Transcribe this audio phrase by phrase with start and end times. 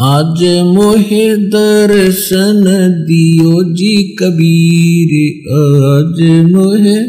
[0.00, 0.42] आज
[0.74, 2.64] मोहे दर्शन
[3.00, 5.14] दियो जी कबीर,
[5.52, 6.20] आज
[6.50, 7.00] मोहे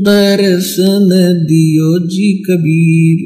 [0.00, 1.08] दर्शन
[1.44, 3.22] दियो जी कबीर।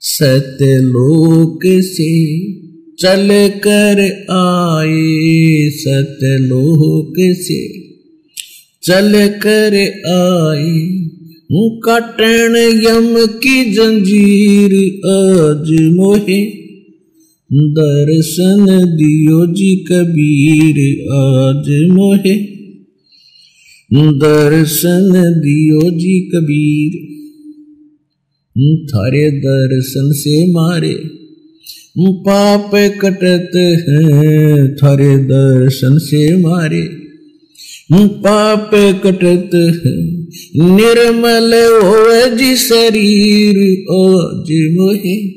[0.00, 2.52] सतलोक से
[2.94, 3.28] चल
[3.66, 4.00] कर
[4.30, 7.68] आए सतलोक से
[8.82, 9.12] चल
[9.46, 9.76] कर
[10.08, 11.08] आए।
[11.52, 14.72] कटण यम की जंजीर
[15.06, 16.44] आज मोहे।
[17.52, 22.36] दर्शन दियो जी कबीर आज मोहे।
[24.12, 26.92] दर्शन दियो जी कबीर।
[28.86, 31.00] थारे दर्शन से मारे।
[31.98, 37.05] पाप कटत हैं, थारे दर्शन से मारे।
[37.92, 40.16] पाप कटत है।
[40.76, 43.56] निर्मल हो जी शरीर,
[43.90, 45.28] आज मोहे।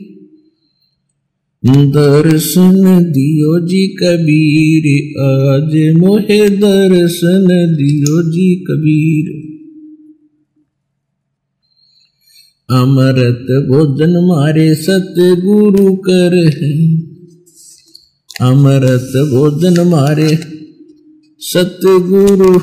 [1.87, 4.85] दर्शन दियो जी कबीर,
[5.19, 7.47] आज मोहे दर्शन
[7.77, 9.49] दियो जी कबीर।
[12.71, 17.01] अमृत भोजन मारे सतगुरु कर है।
[18.41, 20.58] अमृत भोजन मारे
[21.41, 22.59] सतगुरु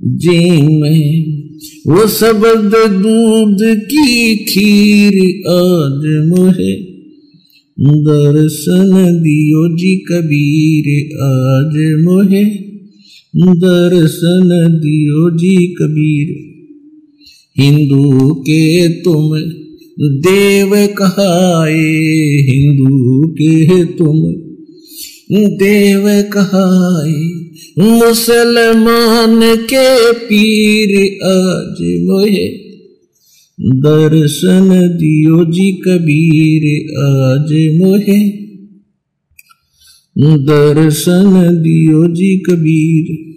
[0.00, 0.40] जी
[0.72, 1.48] में,
[1.86, 5.14] वो शब्द दूध की खीर
[5.48, 6.74] आज मुहे
[7.78, 8.90] दर्शन
[9.22, 10.88] दियो जी कबीर
[11.22, 12.44] आज मुहे
[13.58, 14.48] दर्शन
[14.78, 16.34] दियो जी कबीर,
[17.56, 19.38] हिंदू के तुम
[20.22, 21.86] देव कहाए,
[22.50, 24.22] हिंदू के तुम
[25.32, 27.40] देव कहाए
[27.78, 32.48] मुसलमान के पीर आज मोहे।
[33.60, 38.28] दर्शन दियो जी कबीर आज मोहे।
[40.36, 43.28] दर्शन दियो जी कबीर।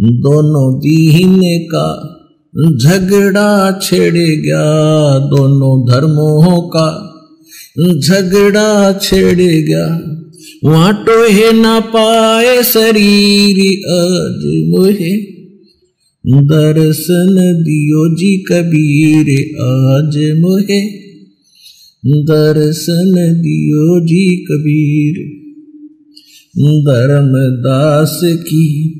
[0.00, 2.18] दोनों दीन का
[2.78, 7.08] झगड़ा छिड़ गया, दोनों धर्मों का
[7.78, 10.00] झगड़ा छेड़ गया।
[10.64, 13.60] वहाँ टोहे ना पाए शरीर
[13.90, 15.16] आज मोहे।
[16.26, 20.86] दर्शन दियो जी कबीर आज मोहे।
[22.06, 23.12] दर्शन
[23.42, 25.42] दियो जी कबीर।
[26.58, 28.98] धर्मदास की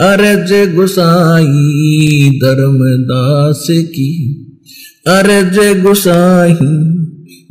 [0.00, 4.36] अरज गुसाई, धर्मदास की
[5.06, 7.01] अरज गुसाई।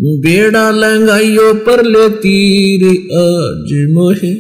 [0.03, 4.33] बेड़ा लंगाइयो पर ले तीर आज मोहे।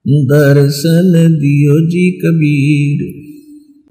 [0.07, 3.16] दर्शन दियो जी कबीर